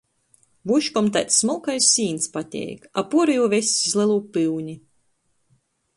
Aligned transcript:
Vuškom 0.69 1.09
taids 1.17 1.35
smolkais 1.43 1.89
sīns 1.97 2.25
pateik, 2.37 2.89
a 3.03 3.03
puorejū 3.13 3.47
vess 3.55 3.77
iz 3.91 3.97
lelū 4.01 4.19
pyuni. 4.39 4.75